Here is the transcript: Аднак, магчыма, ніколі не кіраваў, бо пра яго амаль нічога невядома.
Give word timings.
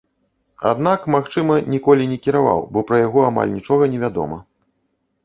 Аднак, 0.69 1.03
магчыма, 1.15 1.57
ніколі 1.73 2.07
не 2.13 2.17
кіраваў, 2.29 2.65
бо 2.73 2.83
пра 2.93 2.97
яго 3.07 3.19
амаль 3.29 3.53
нічога 3.57 3.83
невядома. 3.93 4.37